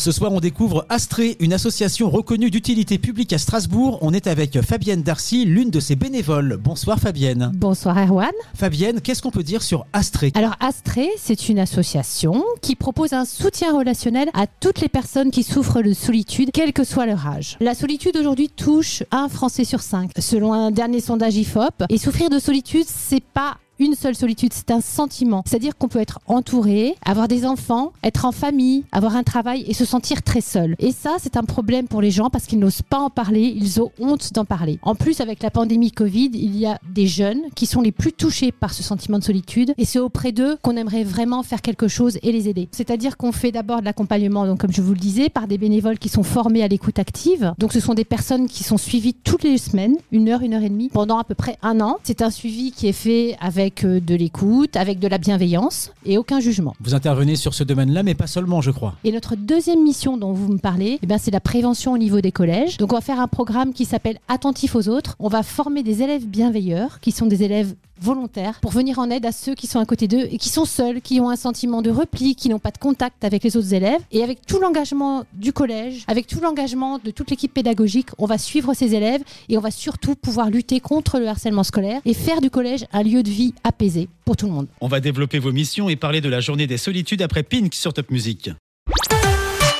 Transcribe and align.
Ce 0.00 0.12
soir, 0.12 0.32
on 0.32 0.40
découvre 0.40 0.86
Astré, 0.88 1.36
une 1.40 1.52
association 1.52 2.08
reconnue 2.08 2.50
d'utilité 2.50 2.96
publique 2.96 3.34
à 3.34 3.38
Strasbourg. 3.38 3.98
On 4.00 4.14
est 4.14 4.28
avec 4.28 4.58
Fabienne 4.62 5.02
Darcy, 5.02 5.44
l'une 5.44 5.68
de 5.68 5.78
ses 5.78 5.94
bénévoles. 5.94 6.56
Bonsoir 6.56 6.98
Fabienne. 6.98 7.52
Bonsoir 7.54 7.98
Erwan. 7.98 8.30
Fabienne, 8.54 9.02
qu'est-ce 9.02 9.20
qu'on 9.20 9.30
peut 9.30 9.42
dire 9.42 9.60
sur 9.60 9.84
Astré 9.92 10.32
Alors 10.36 10.56
Astré, 10.58 11.10
c'est 11.18 11.50
une 11.50 11.58
association 11.58 12.42
qui 12.62 12.76
propose 12.76 13.12
un 13.12 13.26
soutien 13.26 13.76
relationnel 13.76 14.30
à 14.32 14.46
toutes 14.46 14.80
les 14.80 14.88
personnes 14.88 15.30
qui 15.30 15.42
souffrent 15.42 15.82
de 15.82 15.92
solitude, 15.92 16.48
quel 16.54 16.72
que 16.72 16.82
soit 16.82 17.04
leur 17.04 17.26
âge. 17.26 17.58
La 17.60 17.74
solitude 17.74 18.16
aujourd'hui 18.16 18.48
touche 18.48 19.02
un 19.10 19.28
Français 19.28 19.64
sur 19.64 19.82
cinq, 19.82 20.12
selon 20.18 20.54
un 20.54 20.70
dernier 20.70 21.00
sondage 21.00 21.36
IFOP. 21.36 21.84
Et 21.90 21.98
souffrir 21.98 22.30
de 22.30 22.38
solitude, 22.38 22.86
c'est 22.86 23.22
pas 23.22 23.58
une 23.80 23.94
seule 23.94 24.14
solitude, 24.14 24.52
c'est 24.52 24.70
un 24.70 24.82
sentiment. 24.82 25.42
C'est-à-dire 25.46 25.76
qu'on 25.76 25.88
peut 25.88 26.00
être 26.00 26.20
entouré, 26.26 26.94
avoir 27.04 27.26
des 27.28 27.46
enfants, 27.46 27.92
être 28.04 28.26
en 28.26 28.32
famille, 28.32 28.84
avoir 28.92 29.16
un 29.16 29.22
travail 29.22 29.64
et 29.66 29.74
se 29.74 29.86
sentir 29.86 30.22
très 30.22 30.42
seul. 30.42 30.76
Et 30.78 30.92
ça, 30.92 31.16
c'est 31.18 31.38
un 31.38 31.44
problème 31.44 31.88
pour 31.88 32.02
les 32.02 32.10
gens 32.10 32.28
parce 32.28 32.44
qu'ils 32.44 32.58
n'osent 32.58 32.82
pas 32.82 32.98
en 32.98 33.08
parler, 33.08 33.54
ils 33.56 33.80
ont 33.80 33.90
honte 33.98 34.32
d'en 34.34 34.44
parler. 34.44 34.78
En 34.82 34.94
plus, 34.94 35.20
avec 35.22 35.42
la 35.42 35.50
pandémie 35.50 35.90
Covid, 35.90 36.30
il 36.34 36.56
y 36.56 36.66
a 36.66 36.78
des 36.92 37.06
jeunes 37.06 37.40
qui 37.54 37.64
sont 37.64 37.80
les 37.80 37.90
plus 37.90 38.12
touchés 38.12 38.52
par 38.52 38.74
ce 38.74 38.82
sentiment 38.82 39.18
de 39.18 39.24
solitude 39.24 39.72
et 39.78 39.86
c'est 39.86 39.98
auprès 39.98 40.32
d'eux 40.32 40.58
qu'on 40.62 40.76
aimerait 40.76 41.04
vraiment 41.04 41.42
faire 41.42 41.62
quelque 41.62 41.88
chose 41.88 42.18
et 42.22 42.32
les 42.32 42.48
aider. 42.48 42.68
C'est-à-dire 42.72 43.16
qu'on 43.16 43.32
fait 43.32 43.50
d'abord 43.50 43.80
de 43.80 43.86
l'accompagnement, 43.86 44.46
donc 44.46 44.60
comme 44.60 44.72
je 44.72 44.82
vous 44.82 44.92
le 44.92 44.98
disais, 44.98 45.30
par 45.30 45.46
des 45.46 45.56
bénévoles 45.56 45.98
qui 45.98 46.10
sont 46.10 46.22
formés 46.22 46.62
à 46.62 46.68
l'écoute 46.68 46.98
active. 46.98 47.54
Donc 47.58 47.72
ce 47.72 47.80
sont 47.80 47.94
des 47.94 48.04
personnes 48.04 48.46
qui 48.46 48.62
sont 48.62 48.76
suivies 48.76 49.14
toutes 49.14 49.44
les 49.44 49.56
semaines, 49.56 49.96
une 50.12 50.28
heure, 50.28 50.42
une 50.42 50.52
heure 50.52 50.62
et 50.62 50.68
demie, 50.68 50.90
pendant 50.90 51.18
à 51.18 51.24
peu 51.24 51.34
près 51.34 51.56
un 51.62 51.80
an. 51.80 51.96
C'est 52.02 52.20
un 52.20 52.30
suivi 52.30 52.72
qui 52.72 52.86
est 52.86 52.92
fait 52.92 53.36
avec 53.40 53.69
euh, 53.84 54.00
de 54.00 54.14
l'écoute, 54.14 54.76
avec 54.76 54.98
de 54.98 55.08
la 55.08 55.18
bienveillance 55.18 55.92
et 56.04 56.18
aucun 56.18 56.40
jugement. 56.40 56.74
Vous 56.80 56.94
intervenez 56.94 57.36
sur 57.36 57.54
ce 57.54 57.64
domaine-là, 57.64 58.02
mais 58.02 58.14
pas 58.14 58.26
seulement, 58.26 58.60
je 58.60 58.70
crois. 58.70 58.94
Et 59.04 59.12
notre 59.12 59.36
deuxième 59.36 59.82
mission 59.82 60.16
dont 60.16 60.32
vous 60.32 60.52
me 60.52 60.58
parlez, 60.58 60.98
eh 61.02 61.06
ben, 61.06 61.18
c'est 61.18 61.30
la 61.30 61.40
prévention 61.40 61.92
au 61.92 61.98
niveau 61.98 62.20
des 62.20 62.32
collèges. 62.32 62.76
Donc 62.76 62.92
on 62.92 62.96
va 62.96 63.02
faire 63.02 63.20
un 63.20 63.28
programme 63.28 63.72
qui 63.72 63.84
s'appelle 63.84 64.18
Attentif 64.28 64.74
aux 64.74 64.88
autres. 64.88 65.16
On 65.18 65.28
va 65.28 65.42
former 65.42 65.82
des 65.82 66.02
élèves 66.02 66.26
bienveilleurs, 66.26 67.00
qui 67.00 67.12
sont 67.12 67.26
des 67.26 67.42
élèves 67.42 67.74
volontaires 68.00 68.58
pour 68.60 68.70
venir 68.70 68.98
en 68.98 69.10
aide 69.10 69.26
à 69.26 69.32
ceux 69.32 69.54
qui 69.54 69.66
sont 69.66 69.78
à 69.78 69.86
côté 69.86 70.08
d'eux 70.08 70.28
et 70.30 70.38
qui 70.38 70.48
sont 70.48 70.64
seuls, 70.64 71.00
qui 71.00 71.20
ont 71.20 71.30
un 71.30 71.36
sentiment 71.36 71.82
de 71.82 71.90
repli, 71.90 72.34
qui 72.34 72.48
n'ont 72.48 72.58
pas 72.58 72.70
de 72.70 72.78
contact 72.78 73.24
avec 73.24 73.44
les 73.44 73.56
autres 73.56 73.74
élèves. 73.74 74.00
Et 74.12 74.22
avec 74.22 74.46
tout 74.46 74.58
l'engagement 74.58 75.24
du 75.32 75.52
collège, 75.52 76.04
avec 76.06 76.26
tout 76.26 76.40
l'engagement 76.40 76.98
de 76.98 77.10
toute 77.10 77.30
l'équipe 77.30 77.52
pédagogique, 77.52 78.08
on 78.18 78.26
va 78.26 78.38
suivre 78.38 78.74
ces 78.74 78.94
élèves 78.94 79.22
et 79.48 79.58
on 79.58 79.60
va 79.60 79.70
surtout 79.70 80.14
pouvoir 80.14 80.50
lutter 80.50 80.80
contre 80.80 81.18
le 81.18 81.28
harcèlement 81.28 81.64
scolaire 81.64 82.00
et 82.04 82.14
faire 82.14 82.40
du 82.40 82.50
collège 82.50 82.86
un 82.92 83.02
lieu 83.02 83.22
de 83.22 83.30
vie 83.30 83.54
apaisé 83.64 84.08
pour 84.24 84.36
tout 84.36 84.46
le 84.46 84.52
monde. 84.52 84.66
On 84.80 84.88
va 84.88 85.00
développer 85.00 85.38
vos 85.38 85.52
missions 85.52 85.88
et 85.88 85.96
parler 85.96 86.20
de 86.20 86.28
la 86.28 86.40
journée 86.40 86.66
des 86.66 86.78
solitudes 86.78 87.22
après 87.22 87.42
Pink 87.42 87.74
sur 87.74 87.92
Top 87.92 88.10
Music. 88.10 88.50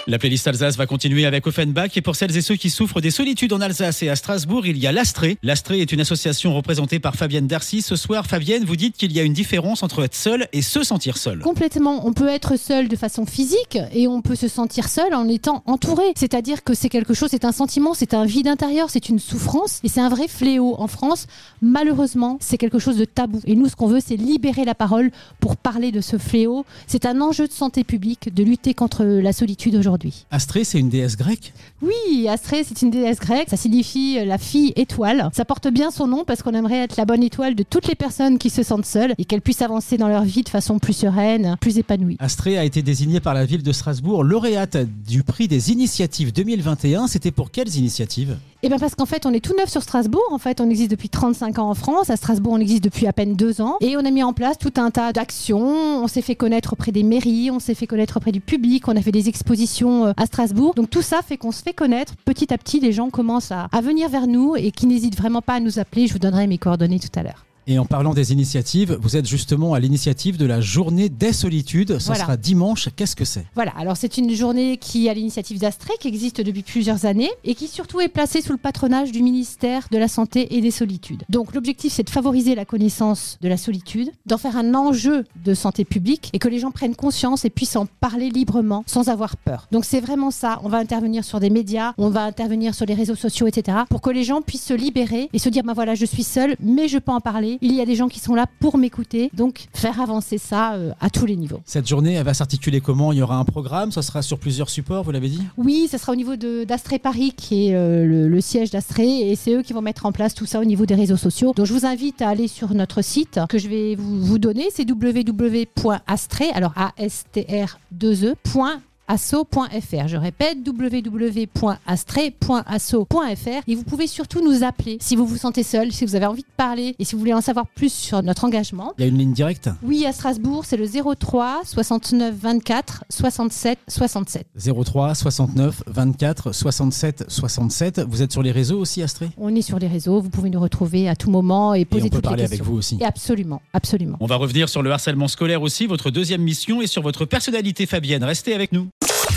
La 0.07 0.19
playlist 0.19 0.49
Alsace 0.49 0.79
va 0.79 0.87
continuer 0.87 1.27
avec 1.27 1.47
Offenbach 1.47 1.91
et 1.95 2.01
pour 2.01 2.17
celles 2.17 2.35
et 2.35 2.41
ceux 2.41 2.57
qui 2.57 2.71
souffrent 2.71 3.03
des 3.03 3.11
solitudes 3.11 3.53
en 3.53 3.61
Alsace 3.61 4.03
et 4.03 4.09
à 4.09 4.17
Strasbourg, 4.17 4.67
il 4.67 4.79
y 4.79 4.87
a 4.87 4.93
l'Astré. 4.93 5.37
L'Astré 5.43 5.81
est 5.81 5.93
une 5.93 6.01
association 6.01 6.55
représentée 6.55 6.99
par 6.99 7.17
Fabienne 7.17 7.47
Darcy. 7.47 7.83
Ce 7.83 7.97
soir, 7.97 8.27
Fabienne, 8.27 8.65
vous 8.65 8.77
dites 8.77 8.97
qu'il 8.97 9.13
y 9.13 9.21
a 9.21 9.23
une 9.23 9.35
différence 9.35 9.83
entre 9.83 10.03
être 10.03 10.15
seul 10.15 10.49
et 10.55 10.63
se 10.63 10.83
sentir 10.83 11.19
seul. 11.19 11.41
Complètement. 11.41 12.07
On 12.07 12.15
peut 12.15 12.29
être 12.29 12.59
seul 12.59 12.89
de 12.89 12.97
façon 12.97 13.27
physique 13.27 13.79
et 13.93 14.09
on 14.09 14.23
peut 14.23 14.37
se 14.37 14.49
sentir 14.49 14.89
seul 14.89 15.13
en 15.13 15.29
étant 15.29 15.63
entouré. 15.67 16.05
C'est-à-dire 16.17 16.65
que 16.65 16.73
c'est 16.73 16.89
quelque 16.89 17.13
chose, 17.13 17.29
c'est 17.31 17.45
un 17.45 17.53
sentiment, 17.53 17.93
c'est 17.93 18.15
un 18.15 18.25
vide 18.25 18.49
intérieur, 18.49 18.89
c'est 18.89 19.11
une 19.11 19.19
souffrance 19.19 19.81
et 19.85 19.89
c'est 19.89 20.01
un 20.01 20.09
vrai 20.09 20.29
fléau. 20.29 20.77
En 20.79 20.87
France, 20.87 21.27
malheureusement, 21.61 22.39
c'est 22.41 22.57
quelque 22.57 22.79
chose 22.79 22.97
de 22.97 23.05
tabou. 23.05 23.41
Et 23.45 23.55
nous, 23.55 23.69
ce 23.69 23.77
qu'on 23.77 23.89
veut, 23.89 24.01
c'est 24.05 24.17
libérer 24.17 24.65
la 24.65 24.75
parole 24.75 25.11
pour 25.41 25.59
parler 25.59 25.93
de 25.93 26.01
ce 26.01 26.17
fléau. 26.17 26.65
C'est 26.87 27.05
un 27.05 27.21
enjeu 27.21 27.47
de 27.47 27.53
santé 27.53 27.85
publique 27.85 28.33
de 28.33 28.43
lutter 28.43 28.73
contre 28.73 29.05
la 29.05 29.35
solitude 29.35 29.77
aujourd'hui. 29.77 29.90
Astrée, 30.31 30.65
c'est 30.65 30.79
une 30.79 30.89
déesse 30.89 31.17
grecque 31.17 31.53
Oui, 31.83 32.29
Astrée, 32.29 32.65
c'est 32.65 32.83
une 32.83 32.91
déesse 32.91 33.19
grecque. 33.19 33.49
Ça 33.49 33.57
signifie 33.57 34.19
euh, 34.19 34.25
la 34.25 34.39
fille 34.39 34.73
étoile. 34.77 35.31
Ça 35.33 35.45
porte 35.45 35.69
bien 35.69 35.91
son 35.91 36.07
nom 36.07 36.25
parce 36.25 36.43
qu'on 36.43 36.53
aimerait 36.53 36.79
être 36.85 36.97
la 36.97 37.05
bonne 37.05 37.23
étoile 37.23 37.55
de 37.55 37.63
toutes 37.63 37.87
les 37.87 37.95
personnes 37.95 38.39
qui 38.39 38.51
se 38.51 38.63
sentent 38.63 38.87
seules 38.87 39.15
et 39.19 39.25
qu'elles 39.25 39.41
puissent 39.41 39.63
avancer 39.63 39.97
dans 39.97 40.09
leur 40.09 40.25
vie 40.25 40.43
de 40.43 40.49
façon 40.49 40.79
plus 40.79 40.93
sereine, 40.93 41.57
plus 41.61 41.79
épanouie. 41.79 42.17
Astrée 42.19 42.59
a 42.59 42.65
été 42.65 42.83
désignée 42.83 43.21
par 43.21 43.35
la 43.35 43.45
ville 43.45 43.63
de 43.63 43.73
Strasbourg 43.73 44.25
lauréate 44.25 44.79
du 45.07 45.23
prix 45.23 45.49
des 45.49 45.71
initiatives 45.73 46.33
2021. 46.33 47.07
C'était 47.07 47.31
pour 47.31 47.51
quelles 47.51 47.77
initiatives? 47.77 48.37
Eh 48.63 48.69
bien 48.69 48.79
parce 48.79 48.95
qu'en 48.95 49.07
fait, 49.07 49.25
on 49.25 49.33
est 49.33 49.43
tout 49.43 49.55
neuf 49.57 49.71
sur 49.71 49.83
Strasbourg. 49.83 50.27
En 50.31 50.39
fait, 50.39 50.61
on 50.61 50.69
existe 50.69 50.91
depuis 50.91 51.09
35 51.09 51.59
ans 51.59 51.71
en 51.71 51.75
France. 51.75 52.11
À 52.11 52.17
Strasbourg, 52.17 52.53
on 52.53 52.61
existe 52.61 52.85
depuis 52.85 53.07
à 53.07 53.13
peine 53.13 53.35
deux 53.35 53.63
ans. 53.63 53.77
Et 53.81 53.97
on 53.97 54.05
a 54.05 54.11
mis 54.11 54.23
en 54.23 54.35
place 54.35 54.59
tout 54.59 54.73
un 54.77 54.91
tas 54.91 55.13
d'actions. 55.13 56.03
On 56.03 56.07
s'est 56.09 56.21
fait 56.21 56.35
connaître 56.35 56.75
auprès 56.75 56.93
des 56.93 57.03
mairies, 57.03 57.51
on 57.51 57.59
s'est 57.59 57.75
fait 57.75 57.87
connaître 57.87 58.19
auprès 58.19 58.33
du 58.33 58.41
public, 58.41 58.87
on 58.89 58.97
a 58.97 59.03
fait 59.03 59.13
des 59.13 59.29
expositions 59.29 60.07
euh, 60.07 60.13
à 60.19 60.27
Strasbourg. 60.27 60.75
Donc 60.75 60.91
tout 60.91 61.03
ça 61.03 61.23
fait 61.23 61.39
qu'on 61.39 61.53
se 61.53 61.63
fait 61.63 61.73
connaître. 61.73 62.15
Petit 62.27 62.53
à 62.53 62.59
petit, 62.59 62.81
les 62.81 62.93
gens 62.93 63.09
commencent 63.09 63.53
à, 63.53 63.69
à 63.73 63.81
venir 63.81 64.11
vers 64.11 64.27
nous 64.27 64.57
et 64.57 64.73
qui 64.73 64.87
n'hésitent 64.87 65.17
vraiment 65.17 65.41
pas 65.41 65.55
à 65.55 65.61
nous 65.61 65.79
appeler. 65.79 66.07
Je 66.07 66.13
vous 66.13 66.19
donnerai 66.19 66.47
mes 66.47 66.59
coordonnées 66.59 67.01
tout 67.01 67.19
à 67.19 67.23
l'heure. 67.23 67.47
Et 67.71 67.79
en 67.79 67.85
parlant 67.85 68.15
des 68.15 68.33
initiatives, 68.33 68.99
vous 69.01 69.17
êtes 69.17 69.29
justement 69.29 69.75
à 69.75 69.79
l'initiative 69.79 70.37
de 70.37 70.45
la 70.45 70.61
journée 70.61 71.09
des 71.09 71.33
solitudes. 71.33 71.97
Voilà. 72.01 72.23
sera 72.23 72.37
dimanche. 72.37 72.89
Qu'est-ce 72.97 73.15
que 73.15 73.25
c'est? 73.25 73.47
Voilà, 73.55 73.71
alors 73.79 73.97
c'est 73.97 74.19
une 74.19 74.35
journée 74.35 74.77
qui 74.77 75.07
est 75.07 75.11
à 75.11 75.15
l'initiative 75.15 75.61
d'Astrée, 75.61 75.93
qui 76.01 76.09
existe 76.09 76.41
depuis 76.41 76.65
plusieurs 76.65 77.07
années 77.07 77.31
et 77.45 77.55
qui 77.55 77.69
surtout 77.69 78.01
est 78.01 78.09
placée 78.09 78.43
sous 78.43 78.51
le 78.51 78.59
patronage 78.59 79.13
du 79.13 79.23
ministère 79.23 79.87
de 79.93 79.99
la 79.99 80.09
Santé 80.09 80.57
et 80.57 80.61
des 80.61 80.73
Solitudes. 80.73 81.23
Donc 81.29 81.55
l'objectif 81.55 81.93
c'est 81.93 82.03
de 82.03 82.11
favoriser 82.11 82.57
la 82.57 82.65
connaissance 82.65 83.39
de 83.41 83.49
la 83.49 83.57
solitude, 83.57 84.11
d'en 84.27 84.37
faire 84.37 84.57
un 84.57 84.75
enjeu 84.75 85.25
de 85.45 85.55
santé 85.55 85.85
publique 85.85 86.31
et 86.33 86.41
que 86.41 86.49
les 86.49 86.59
gens 86.59 86.73
prennent 86.73 86.97
conscience 86.97 87.45
et 87.45 87.51
puissent 87.51 87.77
en 87.77 87.87
parler 88.01 88.31
librement 88.31 88.83
sans 88.89 89.09
avoir 89.11 89.37
peur. 89.37 89.69
Donc 89.71 89.85
c'est 89.85 90.01
vraiment 90.01 90.33
ça, 90.33 90.59
on 90.65 90.69
va 90.69 90.79
intervenir 90.79 91.23
sur 91.25 91.39
des 91.39 91.51
médias, 91.51 91.95
on 91.99 92.09
va 92.09 92.25
intervenir 92.25 92.75
sur 92.75 92.85
les 92.87 92.95
réseaux 92.95 93.15
sociaux, 93.15 93.47
etc. 93.47 93.79
pour 93.89 94.01
que 94.01 94.11
les 94.11 94.25
gens 94.25 94.43
puissent 94.43 94.67
se 94.67 94.75
libérer 94.75 95.29
et 95.33 95.39
se 95.39 95.49
dire, 95.49 95.63
ben 95.63 95.73
voilà, 95.73 95.95
je 95.95 96.05
suis 96.05 96.25
seul, 96.25 96.57
mais 96.59 96.89
je 96.89 96.99
peux 96.99 97.13
en 97.13 97.21
parler. 97.21 97.59
Il 97.63 97.75
y 97.75 97.81
a 97.81 97.87
des 97.87 97.95
gens 97.95 98.09
qui 98.09 98.21
sont 98.21 98.35
là 98.35 98.47
pour 98.59 98.79
m'écouter, 98.79 99.31
donc 99.35 99.67
faire 99.75 100.01
avancer 100.01 100.39
ça 100.39 100.75
euh, 100.75 100.93
à 101.01 101.11
tous 101.11 101.27
les 101.27 101.37
niveaux. 101.37 101.61
Cette 101.65 101.87
journée, 101.87 102.15
elle 102.15 102.25
va 102.25 102.35
s'articuler 102.35 102.81
comment? 102.81 103.13
Il 103.13 103.19
y 103.19 103.23
aura 103.23 103.37
un 103.37 103.45
programme, 103.45 103.93
ça 103.93 104.03
sera 104.03 104.23
sur 104.23 104.39
plusieurs 104.39 104.71
supports, 104.71 105.05
vous 105.05 105.11
l'avez 105.11 105.29
dit? 105.29 105.43
Oui, 105.57 105.87
ça 105.91 105.99
sera 105.99 106.13
au 106.13 106.17
niveau 106.17 106.37
d'Astrée 106.37 106.99
Paris, 106.99 107.33
qui 107.37 107.69
est 107.69 107.75
euh, 107.75 108.05
le, 108.07 108.29
le 108.29 108.41
siège 108.41 108.71
d'Astrée, 108.71 109.31
et 109.31 109.37
c'est 109.37 109.55
eux 109.55 109.63
qui 109.63 109.73
vont 109.73 109.83
mettre 109.83 110.07
en 110.07 110.13
place 110.13 110.35
tout 110.35 110.47
ça 110.47 110.61
au 110.61 110.65
niveau 110.65 110.87
des 110.87 110.95
réseaux 110.95 111.17
sociaux. 111.17 111.53
Donc 111.55 111.67
je 111.67 111.73
vous 111.73 111.87
invite 111.87 112.23
à 112.23 112.29
aller 112.29 112.49
sur 112.49 112.75
notre 112.75 113.03
site 113.03 113.41
que 113.49 113.59
je 113.59 113.69
vais 113.69 113.95
vous, 113.95 114.21
vous 114.25 114.39
donner, 114.39 114.69
c'est 114.75 114.89
www.astrée, 114.91 116.51
alors 116.55 116.73
A-S-T-R-2-E, 116.77 118.35
point 118.45 118.81
asso.fr. 119.11 120.07
Je 120.07 120.17
répète 120.17 120.59
www.astrée.asso.fr 120.65 123.63
et 123.67 123.75
vous 123.75 123.83
pouvez 123.83 124.07
surtout 124.07 124.41
nous 124.41 124.63
appeler 124.63 124.99
si 125.01 125.17
vous 125.17 125.27
vous 125.27 125.37
sentez 125.37 125.65
seul, 125.65 125.91
si 125.91 126.05
vous 126.05 126.15
avez 126.15 126.27
envie 126.27 126.43
de 126.43 126.49
parler 126.57 126.95
et 126.99 127.05
si 127.05 127.15
vous 127.15 127.19
voulez 127.19 127.35
en 127.35 127.41
savoir 127.41 127.67
plus 127.67 127.93
sur 127.93 128.23
notre 128.23 128.45
engagement. 128.45 128.93
Il 128.99 129.01
y 129.03 129.05
a 129.05 129.09
une 129.09 129.19
ligne 129.19 129.33
directe? 129.33 129.69
Oui, 129.83 130.07
à 130.07 130.13
Strasbourg, 130.13 130.65
c'est 130.65 130.77
le 130.77 130.87
03 130.87 131.63
69 131.65 132.37
24 132.37 133.05
67 133.11 133.81
67. 133.89 134.47
03 134.85 135.17
69 135.17 135.83
24 135.89 136.53
67 136.53 137.25
67. 137.27 138.03
Vous 138.09 138.23
êtes 138.23 138.31
sur 138.31 138.45
les 138.45 138.53
réseaux 138.53 138.79
aussi, 138.79 139.03
Astrée? 139.03 139.31
On 139.39 139.53
est 139.57 139.63
sur 139.63 139.81
les 139.81 139.89
réseaux, 139.89 140.21
vous 140.21 140.31
pouvez 140.31 140.51
nous 140.51 140.61
retrouver 140.61 141.09
à 141.09 141.17
tout 141.17 141.31
moment 141.31 141.75
et 141.75 141.81
Et 141.81 141.85
poser 141.85 142.05
on 142.05 142.09
peut 142.11 142.19
toutes 142.19 142.25
parler 142.25 142.45
les 142.45 142.49
avec 142.49 142.63
vous 142.63 142.77
aussi. 142.77 142.97
Et 143.01 143.05
absolument, 143.05 143.61
absolument. 143.73 144.19
On 144.21 144.27
va 144.27 144.37
revenir 144.37 144.69
sur 144.69 144.83
le 144.83 144.93
harcèlement 144.93 145.27
scolaire 145.27 145.63
aussi, 145.63 145.89
votre 145.89 146.13
deuxième 146.13 146.43
mission 146.43 146.81
et 146.81 146.87
sur 146.87 147.03
votre 147.03 147.25
personnalité 147.25 147.87
Fabienne. 147.87 148.23
Restez 148.23 148.55
avec 148.55 148.71
nous. 148.71 148.87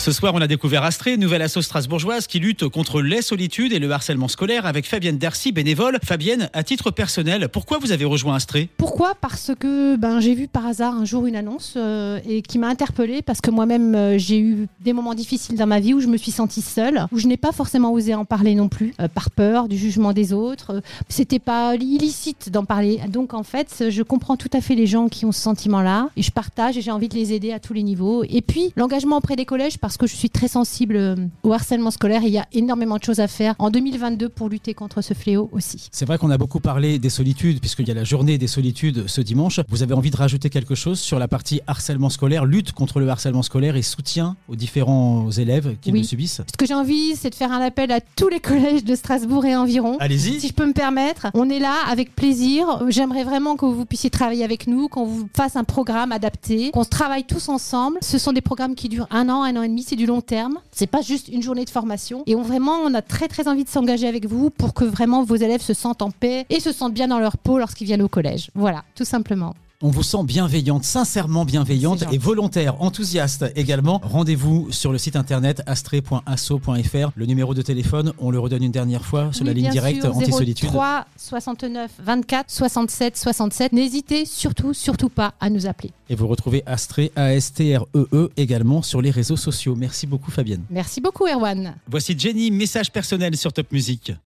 Ce 0.00 0.12
soir, 0.12 0.32
on 0.34 0.40
a 0.40 0.46
découvert 0.46 0.82
Astrée, 0.82 1.18
nouvelle 1.18 1.42
asso 1.42 1.60
strasbourgeoise 1.60 2.26
qui 2.26 2.38
lutte 2.38 2.66
contre 2.68 3.02
les 3.02 3.20
solitudes 3.20 3.74
et 3.74 3.78
le 3.78 3.90
harcèlement 3.90 4.28
scolaire 4.28 4.64
avec 4.64 4.86
Fabienne 4.86 5.18
Darcy, 5.18 5.52
bénévole. 5.52 5.98
Fabienne, 6.02 6.48
à 6.54 6.62
titre 6.62 6.90
personnel, 6.90 7.50
pourquoi 7.50 7.76
vous 7.76 7.92
avez 7.92 8.06
rejoint 8.06 8.34
Astrée? 8.34 8.70
Pourquoi? 8.78 9.14
Parce 9.20 9.52
que 9.60 9.96
ben, 9.96 10.20
j'ai 10.20 10.34
vu 10.34 10.48
par 10.48 10.64
hasard 10.64 10.94
un 10.94 11.04
jour 11.04 11.26
une 11.26 11.36
annonce 11.36 11.74
euh, 11.76 12.18
et 12.26 12.40
qui 12.40 12.58
m'a 12.58 12.68
interpellée 12.68 13.20
parce 13.20 13.42
que 13.42 13.50
moi-même 13.50 13.94
euh, 13.94 14.16
j'ai 14.16 14.38
eu 14.38 14.68
des 14.80 14.94
moments 14.94 15.12
difficiles 15.12 15.58
dans 15.58 15.66
ma 15.66 15.80
vie 15.80 15.92
où 15.92 16.00
je 16.00 16.06
me 16.06 16.16
suis 16.16 16.30
sentie 16.30 16.62
seule, 16.62 17.06
où 17.12 17.18
je 17.18 17.26
n'ai 17.26 17.36
pas 17.36 17.52
forcément 17.52 17.92
osé 17.92 18.14
en 18.14 18.24
parler 18.24 18.54
non 18.54 18.70
plus, 18.70 18.94
euh, 19.02 19.08
par 19.08 19.30
peur 19.30 19.68
du 19.68 19.76
jugement 19.76 20.14
des 20.14 20.32
autres. 20.32 20.80
C'était 21.10 21.38
pas 21.38 21.74
illicite 21.74 22.48
d'en 22.48 22.64
parler. 22.64 23.00
Donc 23.10 23.34
en 23.34 23.42
fait, 23.42 23.84
je 23.90 24.02
comprends 24.02 24.38
tout 24.38 24.50
à 24.54 24.62
fait 24.62 24.76
les 24.76 24.86
gens 24.86 25.08
qui 25.08 25.26
ont 25.26 25.32
ce 25.32 25.42
sentiment-là 25.42 26.08
et 26.16 26.22
je 26.22 26.30
partage 26.30 26.78
et 26.78 26.80
j'ai 26.80 26.90
envie 26.90 27.10
de 27.10 27.16
les 27.16 27.34
aider 27.34 27.52
à 27.52 27.58
tous 27.58 27.74
les 27.74 27.82
niveaux. 27.82 28.24
Et 28.24 28.40
puis 28.40 28.72
l'engagement 28.76 29.18
auprès 29.18 29.36
des 29.36 29.44
collèges 29.44 29.76
parce 29.90 29.96
que 29.98 30.06
je 30.06 30.14
suis 30.14 30.30
très 30.30 30.46
sensible 30.46 30.94
euh, 30.94 31.16
au 31.42 31.52
harcèlement 31.52 31.90
scolaire 31.90 32.22
et 32.22 32.28
il 32.28 32.32
y 32.32 32.38
a 32.38 32.46
énormément 32.52 32.96
de 32.96 33.02
choses 33.02 33.18
à 33.18 33.26
faire 33.26 33.56
en 33.58 33.70
2022 33.70 34.28
pour 34.28 34.48
lutter 34.48 34.72
contre 34.72 35.02
ce 35.02 35.14
fléau 35.14 35.48
aussi. 35.50 35.88
C'est 35.90 36.04
vrai 36.04 36.16
qu'on 36.16 36.30
a 36.30 36.38
beaucoup 36.38 36.60
parlé 36.60 37.00
des 37.00 37.10
solitudes, 37.10 37.58
puisqu'il 37.58 37.88
y 37.88 37.90
a 37.90 37.94
la 37.94 38.04
journée 38.04 38.38
des 38.38 38.46
solitudes 38.46 39.08
ce 39.08 39.20
dimanche. 39.20 39.58
Vous 39.68 39.82
avez 39.82 39.92
envie 39.94 40.12
de 40.12 40.16
rajouter 40.16 40.48
quelque 40.48 40.76
chose 40.76 41.00
sur 41.00 41.18
la 41.18 41.26
partie 41.26 41.60
harcèlement 41.66 42.08
scolaire, 42.08 42.44
lutte 42.44 42.70
contre 42.70 43.00
le 43.00 43.08
harcèlement 43.08 43.42
scolaire 43.42 43.74
et 43.74 43.82
soutien 43.82 44.36
aux 44.46 44.54
différents 44.54 45.28
élèves 45.32 45.74
qui 45.80 45.90
Oui. 45.90 46.02
le 46.02 46.06
subissent? 46.06 46.40
Ce 46.52 46.56
que 46.56 46.66
j'ai 46.66 46.74
envie, 46.74 47.16
c'est 47.16 47.30
de 47.30 47.34
faire 47.34 47.50
un 47.50 47.60
appel 47.60 47.90
à 47.90 48.00
tous 48.00 48.28
les 48.28 48.38
collèges 48.50 48.84
de 48.84 48.94
Strasbourg 48.94 49.44
et 49.44 49.56
environ. 49.56 49.96
Allez-y 49.98 50.38
Si 50.38 50.46
je 50.46 50.52
peux 50.52 50.66
me 50.66 50.72
permettre, 50.72 51.26
on 51.34 51.50
est 51.50 51.58
là 51.58 51.74
avec 51.90 52.14
plaisir. 52.14 52.84
J'aimerais 52.90 53.24
vraiment 53.24 53.56
que 53.56 53.64
vous 53.66 53.86
puissiez 53.86 54.10
travailler 54.10 54.44
avec 54.44 54.68
nous, 54.68 54.86
qu'on 54.86 55.04
vous 55.04 55.28
fasse 55.34 55.56
un 55.56 55.64
programme 55.64 56.12
adapté, 56.12 56.70
qu'on 56.70 56.84
se 56.84 56.90
travaille 56.90 57.24
tous 57.24 57.48
ensemble. 57.48 57.98
Ce 58.02 58.18
sont 58.18 58.32
des 58.32 58.40
programmes 58.40 58.76
qui 58.76 58.88
durent 58.88 59.08
un 59.10 59.28
an, 59.28 59.42
un 59.42 59.56
an 59.56 59.62
et 59.64 59.68
demi, 59.68 59.79
c'est 59.82 59.96
du 59.96 60.06
long 60.06 60.20
terme. 60.20 60.58
C'est 60.72 60.86
pas 60.86 61.02
juste 61.02 61.28
une 61.28 61.42
journée 61.42 61.64
de 61.64 61.70
formation. 61.70 62.22
Et 62.26 62.34
on 62.34 62.42
vraiment, 62.42 62.78
on 62.84 62.94
a 62.94 63.02
très 63.02 63.28
très 63.28 63.48
envie 63.48 63.64
de 63.64 63.68
s'engager 63.68 64.06
avec 64.06 64.26
vous 64.26 64.50
pour 64.50 64.74
que 64.74 64.84
vraiment 64.84 65.22
vos 65.22 65.36
élèves 65.36 65.62
se 65.62 65.74
sentent 65.74 66.02
en 66.02 66.10
paix 66.10 66.46
et 66.50 66.60
se 66.60 66.72
sentent 66.72 66.94
bien 66.94 67.08
dans 67.08 67.18
leur 67.18 67.36
peau 67.38 67.58
lorsqu'ils 67.58 67.86
viennent 67.86 68.02
au 68.02 68.08
collège. 68.08 68.50
Voilà, 68.54 68.84
tout 68.94 69.04
simplement. 69.04 69.54
On 69.82 69.88
vous 69.88 70.02
sent 70.02 70.24
bienveillante, 70.24 70.84
sincèrement 70.84 71.46
bienveillante 71.46 72.04
et 72.12 72.18
volontaire, 72.18 72.82
enthousiaste 72.82 73.46
également. 73.56 73.98
Rendez-vous 74.04 74.70
sur 74.70 74.92
le 74.92 74.98
site 74.98 75.16
internet 75.16 75.62
astré.asso.fr. 75.64 77.12
Le 77.16 77.24
numéro 77.24 77.54
de 77.54 77.62
téléphone, 77.62 78.12
on 78.18 78.30
le 78.30 78.38
redonne 78.38 78.62
une 78.62 78.72
dernière 78.72 79.06
fois 79.06 79.32
sur 79.32 79.46
la 79.46 79.54
ligne 79.54 79.70
directe 79.70 80.04
anti-solitude. 80.04 80.68
03 80.68 81.06
69 81.16 81.92
24 81.98 82.50
67 82.50 83.16
67. 83.16 83.72
N'hésitez 83.72 84.26
surtout, 84.26 84.74
surtout 84.74 85.08
pas 85.08 85.32
à 85.40 85.48
nous 85.48 85.66
appeler. 85.66 85.92
Et 86.10 86.14
vous 86.14 86.28
retrouvez 86.28 86.62
Astré, 86.66 87.10
A-S-T-R-E-E 87.16 88.08
E 88.12 88.30
également 88.36 88.82
sur 88.82 89.00
les 89.00 89.10
réseaux 89.10 89.36
sociaux. 89.38 89.76
Merci 89.76 90.06
beaucoup 90.06 90.30
Fabienne. 90.30 90.62
Merci 90.68 91.00
beaucoup, 91.00 91.24
Erwan. 91.26 91.74
Voici 91.88 92.14
Jenny, 92.18 92.50
message 92.50 92.92
personnel 92.92 93.34
sur 93.34 93.50
Top 93.50 93.72
Music. 93.72 94.12